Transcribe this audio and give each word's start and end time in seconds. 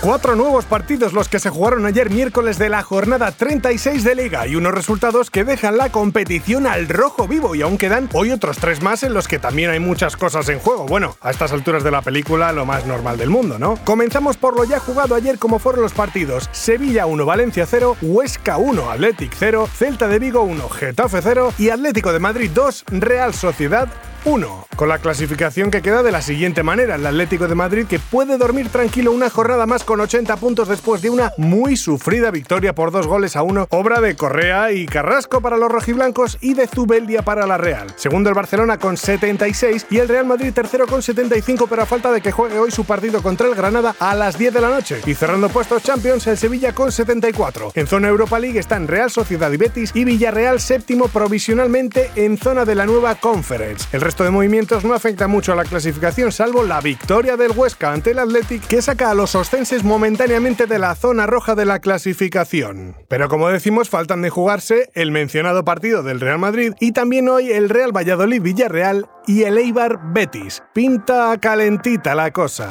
Cuatro 0.00 0.34
nuevos 0.34 0.64
partidos 0.64 1.12
los 1.12 1.28
que 1.28 1.38
se 1.38 1.50
jugaron 1.50 1.84
ayer 1.84 2.08
miércoles 2.08 2.56
de 2.56 2.70
la 2.70 2.82
jornada 2.82 3.32
36 3.32 4.02
de 4.02 4.14
Liga 4.14 4.46
y 4.46 4.56
unos 4.56 4.72
resultados 4.72 5.30
que 5.30 5.44
dejan 5.44 5.76
la 5.76 5.92
competición 5.92 6.66
al 6.66 6.88
rojo 6.88 7.28
vivo 7.28 7.54
y 7.54 7.60
aún 7.60 7.76
quedan 7.76 8.08
hoy 8.14 8.30
otros 8.30 8.56
tres 8.56 8.80
más 8.80 9.02
en 9.02 9.12
los 9.12 9.28
que 9.28 9.38
también 9.38 9.68
hay 9.68 9.78
muchas 9.78 10.16
cosas 10.16 10.48
en 10.48 10.58
juego. 10.58 10.86
Bueno, 10.86 11.16
a 11.20 11.30
estas 11.30 11.52
alturas 11.52 11.84
de 11.84 11.90
la 11.90 12.00
película 12.00 12.50
lo 12.52 12.64
más 12.64 12.86
normal 12.86 13.18
del 13.18 13.28
mundo, 13.28 13.58
¿no? 13.58 13.76
Comenzamos 13.84 14.38
por 14.38 14.56
lo 14.56 14.64
ya 14.64 14.80
jugado 14.80 15.14
ayer 15.14 15.38
como 15.38 15.58
fueron 15.58 15.82
los 15.82 15.92
partidos. 15.92 16.48
Sevilla 16.50 17.04
1, 17.04 17.26
Valencia 17.26 17.66
0, 17.66 17.98
Huesca 18.00 18.56
1, 18.56 18.90
Athletic 18.90 19.34
0, 19.38 19.68
Celta 19.70 20.08
de 20.08 20.18
Vigo 20.18 20.40
1, 20.40 20.66
Getafe 20.70 21.20
0 21.20 21.52
y 21.58 21.68
Atlético 21.68 22.10
de 22.14 22.20
Madrid 22.20 22.50
2, 22.54 22.84
Real 22.88 23.34
Sociedad 23.34 23.86
1, 24.24 24.66
con 24.76 24.88
la 24.88 24.98
clasificación 24.98 25.70
que 25.70 25.82
queda 25.82 26.02
de 26.02 26.12
la 26.12 26.22
siguiente 26.22 26.62
manera. 26.62 26.96
El 26.96 27.06
Atlético 27.06 27.48
de 27.48 27.54
Madrid 27.54 27.86
que 27.86 27.98
puede 27.98 28.38
dormir 28.38 28.68
tranquilo 28.68 29.12
una 29.12 29.30
jornada 29.30 29.66
más 29.66 29.84
con 29.84 30.00
80 30.00 30.36
puntos 30.36 30.68
después 30.68 31.02
de 31.02 31.10
una 31.10 31.32
muy 31.38 31.76
sufrida 31.76 32.30
victoria 32.30 32.74
por 32.74 32.90
dos 32.90 33.06
goles 33.06 33.36
a 33.36 33.42
uno, 33.42 33.66
obra 33.70 34.00
de 34.00 34.16
Correa 34.16 34.72
y 34.72 34.86
Carrasco 34.86 35.40
para 35.40 35.56
los 35.56 35.70
rojiblancos 35.70 36.38
y 36.40 36.54
de 36.54 36.66
Zubeldia 36.66 37.22
para 37.22 37.46
la 37.46 37.58
Real. 37.58 37.88
Segundo 37.96 38.28
el 38.28 38.34
Barcelona 38.34 38.78
con 38.78 38.96
76 38.96 39.86
y 39.90 39.98
el 39.98 40.08
Real 40.08 40.26
Madrid 40.26 40.52
tercero 40.52 40.86
con 40.86 41.02
75, 41.02 41.66
pero 41.66 41.82
a 41.82 41.86
falta 41.86 42.12
de 42.12 42.20
que 42.20 42.32
juegue 42.32 42.58
hoy 42.58 42.70
su 42.70 42.84
partido 42.84 43.22
contra 43.22 43.48
el 43.48 43.54
Granada 43.54 43.94
a 43.98 44.14
las 44.14 44.38
10 44.38 44.54
de 44.54 44.60
la 44.60 44.70
noche. 44.70 45.00
Y 45.06 45.14
cerrando 45.14 45.48
puestos 45.48 45.82
Champions, 45.82 46.26
el 46.26 46.36
Sevilla 46.36 46.74
con 46.74 46.92
74. 46.92 47.72
En 47.74 47.86
zona 47.86 48.08
Europa 48.08 48.38
League 48.38 48.58
están 48.58 48.88
Real 48.88 49.10
Sociedad 49.10 49.50
y 49.52 49.56
Betis 49.56 49.92
y 49.94 50.04
Villarreal 50.04 50.60
séptimo 50.60 51.08
provisionalmente 51.08 52.10
en 52.16 52.36
zona 52.36 52.64
de 52.64 52.74
la 52.74 52.86
nueva 52.86 53.14
Conference. 53.14 53.86
Resto 54.10 54.24
de 54.24 54.30
movimientos 54.32 54.84
no 54.84 54.92
afecta 54.92 55.28
mucho 55.28 55.52
a 55.52 55.54
la 55.54 55.62
clasificación, 55.62 56.32
salvo 56.32 56.64
la 56.64 56.80
victoria 56.80 57.36
del 57.36 57.52
Huesca 57.52 57.92
ante 57.92 58.10
el 58.10 58.18
Athletic, 58.18 58.66
que 58.66 58.82
saca 58.82 59.08
a 59.08 59.14
los 59.14 59.36
ostenses 59.36 59.84
momentáneamente 59.84 60.66
de 60.66 60.80
la 60.80 60.96
zona 60.96 61.28
roja 61.28 61.54
de 61.54 61.64
la 61.64 61.78
clasificación. 61.78 62.96
Pero 63.06 63.28
como 63.28 63.48
decimos, 63.48 63.88
faltan 63.88 64.20
de 64.20 64.30
jugarse 64.30 64.90
el 64.94 65.12
mencionado 65.12 65.64
partido 65.64 66.02
del 66.02 66.18
Real 66.18 66.40
Madrid 66.40 66.72
y 66.80 66.90
también 66.90 67.28
hoy 67.28 67.52
el 67.52 67.68
Real 67.68 67.92
Valladolid-Villarreal 67.92 69.06
y 69.28 69.44
el 69.44 69.56
Eibar 69.58 70.00
Betis. 70.12 70.60
Pinta 70.74 71.38
calentita 71.40 72.16
la 72.16 72.32
cosa. 72.32 72.68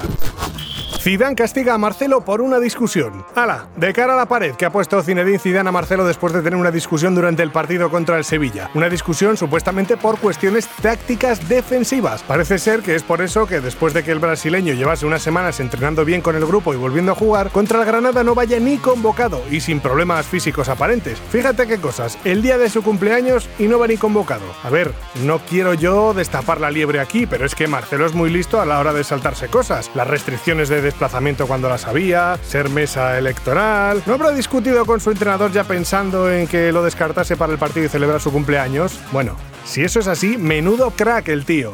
Zidane 0.99 1.33
castiga 1.33 1.75
a 1.75 1.77
Marcelo 1.77 2.25
por 2.25 2.41
una 2.41 2.59
discusión. 2.59 3.25
Ala, 3.33 3.69
de 3.77 3.93
cara 3.93 4.15
a 4.15 4.17
la 4.17 4.25
pared 4.25 4.55
que 4.55 4.65
ha 4.65 4.69
puesto 4.69 5.01
Zinedine 5.01 5.39
Zidane 5.39 5.69
a 5.69 5.71
Marcelo 5.71 6.05
después 6.05 6.33
de 6.33 6.41
tener 6.41 6.59
una 6.59 6.71
discusión 6.71 7.15
durante 7.15 7.41
el 7.41 7.51
partido 7.51 7.89
contra 7.89 8.17
el 8.17 8.25
Sevilla. 8.25 8.69
Una 8.73 8.89
discusión 8.89 9.37
supuestamente 9.37 9.95
por 9.95 10.19
cuestiones 10.19 10.67
tácticas 10.81 11.47
defensivas. 11.47 12.21
Parece 12.23 12.59
ser 12.59 12.81
que 12.81 12.95
es 12.95 13.03
por 13.03 13.21
eso 13.21 13.47
que 13.47 13.61
después 13.61 13.93
de 13.93 14.03
que 14.03 14.11
el 14.11 14.19
brasileño 14.19 14.73
llevase 14.73 15.05
unas 15.05 15.21
semanas 15.21 15.61
entrenando 15.61 16.03
bien 16.03 16.19
con 16.19 16.35
el 16.35 16.45
grupo 16.45 16.73
y 16.73 16.77
volviendo 16.77 17.13
a 17.13 17.15
jugar, 17.15 17.49
contra 17.51 17.79
el 17.79 17.85
Granada 17.85 18.21
no 18.25 18.35
vaya 18.35 18.59
ni 18.59 18.77
convocado 18.77 19.41
y 19.49 19.61
sin 19.61 19.79
problemas 19.79 20.25
físicos 20.25 20.67
aparentes. 20.67 21.17
Fíjate 21.31 21.65
qué 21.65 21.77
cosas, 21.77 22.17
el 22.25 22.41
día 22.41 22.57
de 22.57 22.69
su 22.69 22.83
cumpleaños 22.83 23.47
y 23.57 23.67
no 23.67 23.79
va 23.79 23.87
ni 23.87 23.95
convocado. 23.95 24.45
A 24.65 24.69
ver, 24.69 24.91
no 25.23 25.39
quiero 25.39 25.73
yo 25.73 26.13
destapar 26.13 26.59
la 26.59 26.71
liebre 26.71 26.99
aquí, 26.99 27.25
pero 27.25 27.45
es 27.45 27.55
que 27.55 27.67
Marcelo 27.67 28.05
es 28.05 28.13
muy 28.13 28.29
listo 28.29 28.59
a 28.59 28.65
la 28.65 28.79
hora 28.79 28.91
de 28.91 29.05
saltarse 29.05 29.47
cosas. 29.47 29.89
Las 29.95 30.07
restricciones 30.07 30.67
de 30.67 30.88
desplazamiento 30.89 31.47
cuando 31.47 31.69
las 31.69 31.85
había, 31.85 32.37
ser 32.43 32.69
mesa 32.69 33.17
electoral. 33.17 34.03
¿No 34.05 34.15
habrá 34.15 34.31
discutido 34.31 34.85
con 34.85 34.99
su 34.99 35.11
entrenador 35.11 35.51
ya 35.51 35.63
pensando 35.63 36.31
en 36.31 36.47
que 36.47 36.71
lo 36.71 36.83
descartase 36.83 37.37
para 37.37 37.53
el 37.53 37.59
partido 37.59 37.85
y 37.85 37.89
celebrar 37.89 38.19
su 38.19 38.31
cumpleaños? 38.31 38.99
Bueno, 39.11 39.35
si 39.65 39.83
eso 39.83 39.99
es 39.99 40.07
así, 40.07 40.37
menudo 40.37 40.91
crack 40.91 41.29
el 41.29 41.45
tío. 41.45 41.73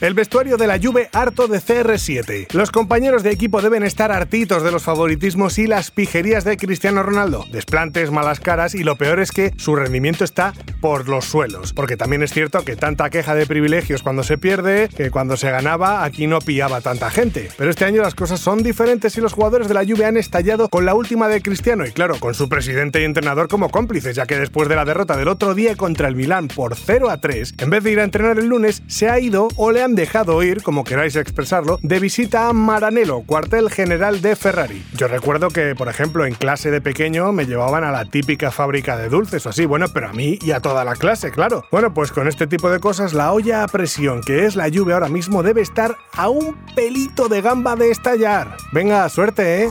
El 0.00 0.14
vestuario 0.14 0.56
de 0.56 0.66
la 0.66 0.78
Juve 0.82 1.10
harto 1.12 1.46
de 1.46 1.58
CR7. 1.58 2.54
Los 2.54 2.70
compañeros 2.70 3.22
de 3.22 3.32
equipo 3.32 3.60
deben 3.60 3.82
estar 3.82 4.10
hartitos 4.10 4.62
de 4.62 4.72
los 4.72 4.82
favoritismos 4.82 5.58
y 5.58 5.66
las 5.66 5.90
pijerías 5.90 6.42
de 6.44 6.56
Cristiano 6.56 7.02
Ronaldo. 7.02 7.44
Desplantes, 7.52 8.10
malas 8.10 8.40
caras 8.40 8.74
y 8.74 8.82
lo 8.82 8.96
peor 8.96 9.20
es 9.20 9.30
que 9.30 9.52
su 9.58 9.76
rendimiento 9.76 10.24
está 10.24 10.54
por 10.80 11.06
los 11.06 11.26
suelos. 11.26 11.74
Porque 11.74 11.98
también 11.98 12.22
es 12.22 12.32
cierto 12.32 12.64
que 12.64 12.76
tanta 12.76 13.10
queja 13.10 13.34
de 13.34 13.44
privilegios 13.44 14.02
cuando 14.02 14.22
se 14.22 14.38
pierde, 14.38 14.88
que 14.88 15.10
cuando 15.10 15.36
se 15.36 15.50
ganaba 15.50 16.02
aquí 16.02 16.26
no 16.26 16.38
pillaba 16.38 16.80
tanta 16.80 17.10
gente. 17.10 17.50
Pero 17.58 17.68
este 17.68 17.84
año 17.84 18.00
las 18.00 18.14
cosas 18.14 18.40
son 18.40 18.62
diferentes 18.62 19.18
y 19.18 19.20
los 19.20 19.34
jugadores 19.34 19.68
de 19.68 19.74
la 19.74 19.84
Juve 19.84 20.06
han 20.06 20.16
estallado 20.16 20.70
con 20.70 20.86
la 20.86 20.94
última 20.94 21.28
de 21.28 21.42
Cristiano 21.42 21.86
y 21.86 21.92
claro, 21.92 22.18
con 22.18 22.32
su 22.32 22.48
presidente 22.48 23.02
y 23.02 23.04
entrenador 23.04 23.48
como 23.48 23.68
cómplices, 23.68 24.16
ya 24.16 24.24
que 24.24 24.38
después 24.38 24.66
de 24.70 24.76
la 24.76 24.86
derrota 24.86 25.18
del 25.18 25.28
otro 25.28 25.54
día 25.54 25.76
contra 25.76 26.08
el 26.08 26.16
Milán 26.16 26.48
por 26.48 26.74
0 26.74 27.10
a 27.10 27.18
3, 27.18 27.56
en 27.58 27.68
vez 27.68 27.84
de 27.84 27.90
ir 27.90 28.00
a 28.00 28.04
entrenar 28.04 28.38
el 28.38 28.46
lunes, 28.46 28.82
se 28.86 29.10
ha 29.10 29.20
ido 29.20 29.48
o 29.56 29.70
le 29.70 29.82
han 29.82 29.89
dejado 29.94 30.42
ir, 30.42 30.62
como 30.62 30.84
queráis 30.84 31.16
expresarlo, 31.16 31.78
de 31.82 31.98
visita 31.98 32.48
a 32.48 32.52
Maranello, 32.52 33.22
cuartel 33.22 33.70
general 33.70 34.20
de 34.20 34.36
Ferrari. 34.36 34.84
Yo 34.94 35.08
recuerdo 35.08 35.48
que, 35.48 35.74
por 35.74 35.88
ejemplo, 35.88 36.26
en 36.26 36.34
clase 36.34 36.70
de 36.70 36.80
pequeño 36.80 37.32
me 37.32 37.46
llevaban 37.46 37.84
a 37.84 37.90
la 37.90 38.04
típica 38.04 38.50
fábrica 38.50 38.96
de 38.96 39.08
dulces 39.08 39.46
o 39.46 39.50
así, 39.50 39.66
bueno, 39.66 39.86
pero 39.92 40.08
a 40.08 40.12
mí 40.12 40.38
y 40.42 40.52
a 40.52 40.60
toda 40.60 40.84
la 40.84 40.94
clase, 40.94 41.30
claro. 41.30 41.64
Bueno, 41.70 41.94
pues 41.94 42.12
con 42.12 42.28
este 42.28 42.46
tipo 42.46 42.70
de 42.70 42.80
cosas, 42.80 43.12
la 43.12 43.32
olla 43.32 43.62
a 43.62 43.68
presión 43.68 44.20
que 44.22 44.46
es 44.46 44.56
la 44.56 44.68
lluvia 44.68 44.94
ahora 44.94 45.08
mismo 45.08 45.42
debe 45.42 45.60
estar 45.60 45.96
a 46.12 46.28
un 46.28 46.56
pelito 46.74 47.28
de 47.28 47.40
gamba 47.40 47.76
de 47.76 47.90
estallar. 47.90 48.56
Venga, 48.72 49.08
suerte, 49.08 49.64
¿eh? 49.64 49.70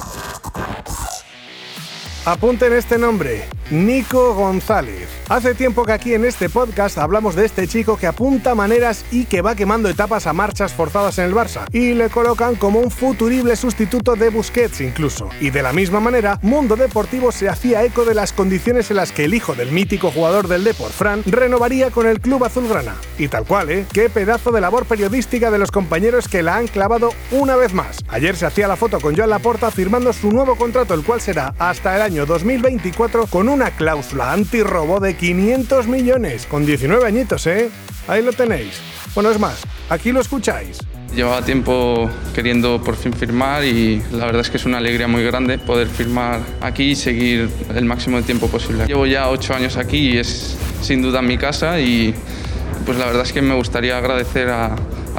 Apunten 2.25 2.73
este 2.73 2.97
nombre, 2.97 3.45
Nico 3.71 4.33
González. 4.35 5.08
Hace 5.29 5.53
tiempo 5.53 5.85
que 5.85 5.91
aquí 5.91 6.15
en 6.15 6.25
este 6.25 6.49
podcast 6.49 6.97
hablamos 6.97 7.35
de 7.35 7.45
este 7.45 7.67
chico 7.67 7.97
que 7.97 8.07
apunta 8.07 8.55
maneras 8.55 9.05
y 9.11 9.25
que 9.25 9.43
va 9.43 9.53
quemando 9.53 9.87
etapas 9.87 10.25
a 10.25 10.33
marchas 10.33 10.73
forzadas 10.73 11.19
en 11.19 11.25
el 11.25 11.35
Barça, 11.35 11.67
y 11.71 11.93
le 11.93 12.09
colocan 12.09 12.55
como 12.55 12.79
un 12.79 12.89
futurible 12.89 13.55
sustituto 13.55 14.15
de 14.15 14.29
Busquets 14.29 14.81
incluso. 14.81 15.29
Y 15.39 15.51
de 15.51 15.61
la 15.61 15.71
misma 15.71 15.99
manera, 15.99 16.39
Mundo 16.41 16.75
Deportivo 16.75 17.31
se 17.31 17.47
hacía 17.47 17.83
eco 17.83 18.05
de 18.05 18.15
las 18.15 18.33
condiciones 18.33 18.89
en 18.89 18.97
las 18.97 19.11
que 19.11 19.25
el 19.25 19.35
hijo 19.35 19.53
del 19.53 19.71
mítico 19.71 20.09
jugador 20.09 20.47
del 20.47 20.63
Deport, 20.63 20.93
Fran, 20.93 21.21
renovaría 21.27 21.91
con 21.91 22.07
el 22.07 22.21
club 22.21 22.43
azulgrana. 22.43 22.95
Y 23.19 23.27
tal 23.27 23.45
cual, 23.45 23.69
¿eh? 23.69 23.85
Qué 23.93 24.09
pedazo 24.09 24.51
de 24.51 24.61
labor 24.61 24.87
periodística 24.87 25.51
de 25.51 25.59
los 25.59 25.69
compañeros 25.69 26.27
que 26.27 26.41
la 26.41 26.55
han 26.55 26.65
clavado 26.65 27.11
una 27.29 27.55
vez 27.55 27.75
más. 27.75 28.03
Ayer 28.07 28.35
se 28.35 28.47
hacía 28.47 28.67
la 28.67 28.77
foto 28.77 28.99
con 28.99 29.15
Joan 29.15 29.29
Laporta 29.29 29.69
firmando 29.69 30.11
su 30.11 30.31
nuevo 30.31 30.55
contrato, 30.55 30.95
el 30.95 31.03
cual 31.03 31.21
será 31.21 31.53
hasta 31.59 31.95
el 31.95 32.01
año 32.01 32.25
2024 32.25 33.27
con 33.27 33.47
una 33.47 33.69
cláusula 33.69 34.31
antirrobo 34.33 34.99
de 34.99 35.18
500 35.19 35.87
millones, 35.87 36.45
con 36.45 36.65
19 36.65 37.05
añitos, 37.05 37.45
¿eh? 37.47 37.69
Ahí 38.07 38.23
lo 38.23 38.31
tenéis. 38.31 38.79
Bueno, 39.13 39.29
es 39.31 39.39
más, 39.39 39.59
aquí 39.89 40.13
lo 40.13 40.21
escucháis. 40.21 40.79
Llevaba 41.13 41.43
tiempo 41.43 42.09
queriendo 42.33 42.81
por 42.81 42.95
fin 42.95 43.11
firmar 43.11 43.65
y 43.65 44.01
la 44.13 44.25
verdad 44.25 44.41
es 44.41 44.49
que 44.49 44.55
es 44.55 44.65
una 44.65 44.77
alegría 44.77 45.09
muy 45.09 45.23
grande 45.23 45.57
poder 45.57 45.87
firmar 45.87 46.39
aquí 46.61 46.91
y 46.91 46.95
seguir 46.95 47.49
el 47.75 47.83
máximo 47.83 48.17
de 48.17 48.23
tiempo 48.23 48.47
posible. 48.47 48.85
Llevo 48.85 49.05
ya 49.05 49.29
ocho 49.29 49.53
años 49.53 49.75
aquí 49.75 50.11
y 50.11 50.17
es 50.17 50.55
sin 50.81 51.01
duda 51.01 51.21
mi 51.21 51.37
casa 51.37 51.81
y 51.81 52.13
pues 52.85 52.97
la 52.97 53.05
verdad 53.05 53.23
es 53.23 53.33
que 53.33 53.41
me 53.41 53.55
gustaría 53.55 53.97
agradecer 53.97 54.49
a, 54.49 54.75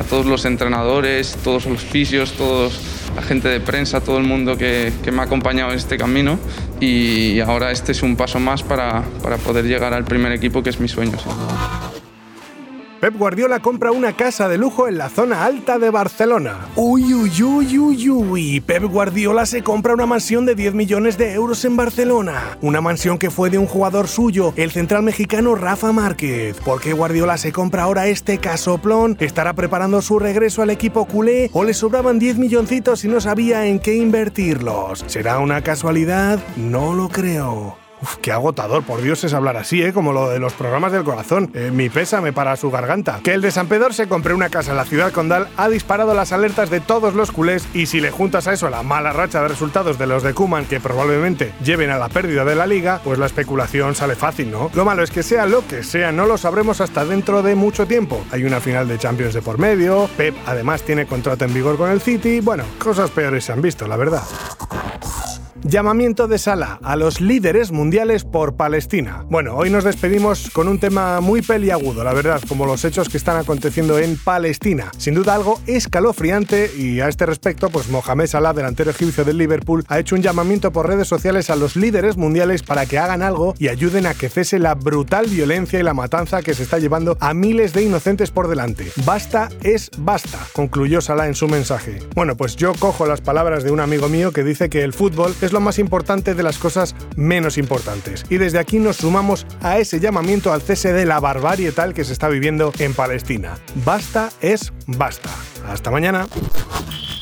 todos 0.08 0.24
los 0.24 0.46
entrenadores, 0.46 1.36
todos 1.44 1.66
los 1.66 1.82
fisios, 1.82 2.32
todos 2.32 2.80
la 3.20 3.26
gente 3.26 3.48
de 3.48 3.60
prensa, 3.60 4.00
todo 4.00 4.16
el 4.16 4.24
mundo 4.24 4.56
que, 4.56 4.92
que, 5.02 5.12
me 5.12 5.20
ha 5.20 5.24
acompañado 5.24 5.72
en 5.72 5.76
este 5.76 5.98
camino 5.98 6.38
y 6.80 7.38
ahora 7.40 7.70
este 7.70 7.92
es 7.92 8.02
un 8.02 8.16
paso 8.16 8.40
más 8.40 8.62
para, 8.62 9.02
para 9.22 9.36
poder 9.36 9.66
llegar 9.66 9.92
al 9.92 10.04
primer 10.04 10.32
equipo 10.32 10.62
que 10.62 10.70
es 10.70 10.80
mi 10.80 10.88
sueño. 10.88 11.18
Pep 13.00 13.16
Guardiola 13.16 13.60
compra 13.60 13.92
una 13.92 14.14
casa 14.14 14.46
de 14.46 14.58
lujo 14.58 14.86
en 14.86 14.98
la 14.98 15.08
zona 15.08 15.46
alta 15.46 15.78
de 15.78 15.88
Barcelona. 15.88 16.66
Uy, 16.76 17.14
uy, 17.14 17.42
uy, 17.42 17.78
uy, 17.78 18.10
uy. 18.10 18.60
Pep 18.60 18.82
Guardiola 18.82 19.46
se 19.46 19.62
compra 19.62 19.94
una 19.94 20.04
mansión 20.04 20.44
de 20.44 20.54
10 20.54 20.74
millones 20.74 21.16
de 21.16 21.32
euros 21.32 21.64
en 21.64 21.78
Barcelona. 21.78 22.58
Una 22.60 22.82
mansión 22.82 23.16
que 23.16 23.30
fue 23.30 23.48
de 23.48 23.56
un 23.56 23.64
jugador 23.64 24.06
suyo, 24.06 24.52
el 24.56 24.70
central 24.70 25.02
mexicano 25.02 25.54
Rafa 25.54 25.92
Márquez. 25.92 26.58
¿Por 26.60 26.82
qué 26.82 26.92
Guardiola 26.92 27.38
se 27.38 27.52
compra 27.52 27.84
ahora 27.84 28.06
este 28.06 28.36
casoplón? 28.36 29.16
¿Estará 29.18 29.54
preparando 29.54 30.02
su 30.02 30.18
regreso 30.18 30.60
al 30.60 30.68
equipo 30.68 31.06
culé 31.06 31.48
o 31.54 31.64
le 31.64 31.72
sobraban 31.72 32.18
10 32.18 32.36
milloncitos 32.36 33.02
y 33.06 33.08
no 33.08 33.22
sabía 33.22 33.64
en 33.66 33.78
qué 33.78 33.94
invertirlos? 33.94 35.04
¿Será 35.06 35.38
una 35.38 35.62
casualidad? 35.62 36.38
No 36.58 36.92
lo 36.92 37.08
creo. 37.08 37.79
Uf, 38.02 38.16
qué 38.16 38.32
agotador, 38.32 38.82
por 38.82 39.02
Dios, 39.02 39.24
es 39.24 39.34
hablar 39.34 39.56
así, 39.56 39.82
¿eh? 39.82 39.92
Como 39.92 40.12
lo 40.12 40.30
de 40.30 40.38
los 40.38 40.54
programas 40.54 40.92
del 40.92 41.04
corazón. 41.04 41.50
Eh, 41.54 41.70
mi 41.72 41.90
pésame 41.90 42.32
para 42.32 42.56
su 42.56 42.70
garganta. 42.70 43.20
Que 43.22 43.34
el 43.34 43.42
de 43.42 43.50
San 43.50 43.66
Pedro 43.66 43.92
se 43.92 44.08
compre 44.08 44.34
una 44.34 44.48
casa 44.48 44.70
en 44.70 44.76
la 44.76 44.84
ciudad 44.84 45.12
condal 45.12 45.48
ha 45.56 45.68
disparado 45.68 46.14
las 46.14 46.32
alertas 46.32 46.70
de 46.70 46.80
todos 46.80 47.14
los 47.14 47.30
culés 47.30 47.66
y 47.74 47.86
si 47.86 48.00
le 48.00 48.10
juntas 48.10 48.46
a 48.46 48.52
eso 48.52 48.70
la 48.70 48.82
mala 48.82 49.12
racha 49.12 49.42
de 49.42 49.48
resultados 49.48 49.98
de 49.98 50.06
los 50.06 50.22
de 50.22 50.34
Kuman 50.34 50.64
que 50.64 50.80
probablemente 50.80 51.52
lleven 51.62 51.90
a 51.90 51.98
la 51.98 52.08
pérdida 52.08 52.44
de 52.44 52.54
la 52.54 52.66
liga, 52.66 53.00
pues 53.04 53.18
la 53.18 53.26
especulación 53.26 53.94
sale 53.94 54.14
fácil, 54.14 54.50
¿no? 54.50 54.70
Lo 54.74 54.84
malo 54.84 55.02
es 55.02 55.10
que 55.10 55.22
sea 55.22 55.46
lo 55.46 55.66
que 55.66 55.82
sea, 55.82 56.12
no 56.12 56.26
lo 56.26 56.38
sabremos 56.38 56.80
hasta 56.80 57.04
dentro 57.04 57.42
de 57.42 57.54
mucho 57.54 57.86
tiempo. 57.86 58.24
Hay 58.30 58.44
una 58.44 58.60
final 58.60 58.88
de 58.88 58.98
Champions 58.98 59.34
de 59.34 59.42
por 59.42 59.58
medio, 59.58 60.08
Pep 60.16 60.34
además 60.46 60.82
tiene 60.82 61.06
contrato 61.06 61.44
en 61.44 61.54
vigor 61.54 61.76
con 61.76 61.90
el 61.90 62.00
City, 62.00 62.40
bueno, 62.40 62.64
cosas 62.78 63.10
peores 63.10 63.44
se 63.44 63.52
han 63.52 63.62
visto, 63.62 63.86
la 63.86 63.96
verdad. 63.96 64.22
Llamamiento 65.62 66.26
de 66.26 66.38
Salah 66.38 66.78
a 66.82 66.96
los 66.96 67.20
líderes 67.20 67.70
mundiales 67.70 68.24
por 68.24 68.56
Palestina. 68.56 69.26
Bueno, 69.28 69.56
hoy 69.56 69.68
nos 69.68 69.84
despedimos 69.84 70.48
con 70.50 70.68
un 70.68 70.80
tema 70.80 71.20
muy 71.20 71.42
peliagudo, 71.42 72.02
la 72.02 72.14
verdad, 72.14 72.40
como 72.48 72.64
los 72.64 72.82
hechos 72.86 73.10
que 73.10 73.18
están 73.18 73.36
aconteciendo 73.36 73.98
en 73.98 74.16
Palestina. 74.16 74.90
Sin 74.96 75.14
duda 75.14 75.34
algo 75.34 75.60
escalofriante 75.66 76.70
y 76.74 77.00
a 77.00 77.08
este 77.08 77.26
respecto, 77.26 77.68
pues 77.68 77.90
Mohamed 77.90 78.26
Salah, 78.26 78.54
delantero 78.54 78.90
egipcio 78.90 79.22
del 79.22 79.36
Liverpool, 79.36 79.84
ha 79.88 79.98
hecho 79.98 80.14
un 80.14 80.22
llamamiento 80.22 80.72
por 80.72 80.88
redes 80.88 81.08
sociales 81.08 81.50
a 81.50 81.56
los 81.56 81.76
líderes 81.76 82.16
mundiales 82.16 82.62
para 82.62 82.86
que 82.86 82.98
hagan 82.98 83.20
algo 83.20 83.54
y 83.58 83.68
ayuden 83.68 84.06
a 84.06 84.14
que 84.14 84.30
cese 84.30 84.58
la 84.58 84.74
brutal 84.74 85.26
violencia 85.26 85.78
y 85.78 85.82
la 85.82 85.92
matanza 85.92 86.40
que 86.40 86.54
se 86.54 86.62
está 86.62 86.78
llevando 86.78 87.18
a 87.20 87.34
miles 87.34 87.74
de 87.74 87.82
inocentes 87.82 88.30
por 88.30 88.48
delante. 88.48 88.90
Basta 89.04 89.50
es 89.62 89.90
basta, 89.98 90.38
concluyó 90.54 91.02
Salah 91.02 91.26
en 91.26 91.34
su 91.34 91.48
mensaje. 91.48 91.98
Bueno, 92.14 92.34
pues 92.34 92.56
yo 92.56 92.72
cojo 92.78 93.04
las 93.06 93.20
palabras 93.20 93.62
de 93.62 93.70
un 93.70 93.80
amigo 93.80 94.08
mío 94.08 94.32
que 94.32 94.42
dice 94.42 94.70
que 94.70 94.82
el 94.82 94.94
fútbol 94.94 95.34
lo 95.52 95.60
más 95.60 95.78
importante 95.78 96.34
de 96.34 96.42
las 96.42 96.58
cosas 96.58 96.94
menos 97.16 97.58
importantes. 97.58 98.24
Y 98.28 98.36
desde 98.36 98.58
aquí 98.58 98.78
nos 98.78 98.96
sumamos 98.96 99.46
a 99.62 99.78
ese 99.78 100.00
llamamiento 100.00 100.52
al 100.52 100.62
cese 100.62 100.92
de 100.92 101.06
la 101.06 101.20
barbarie 101.20 101.72
tal 101.72 101.94
que 101.94 102.04
se 102.04 102.12
está 102.12 102.28
viviendo 102.28 102.72
en 102.78 102.94
Palestina. 102.94 103.58
Basta 103.84 104.30
es 104.40 104.72
basta. 104.86 105.30
Hasta 105.68 105.90
mañana. 105.90 106.26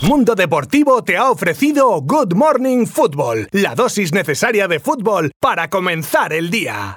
Mundo 0.03 0.35
Deportivo 0.37 1.03
te 1.03 1.17
ha 1.17 1.29
ofrecido 1.29 2.01
Good 2.01 2.35
Morning 2.35 2.87
Football, 2.87 3.49
la 3.51 3.75
dosis 3.75 4.13
necesaria 4.13 4.69
de 4.69 4.79
fútbol 4.79 5.33
para 5.41 5.69
comenzar 5.69 6.33
el 6.33 6.51
día. 6.51 6.97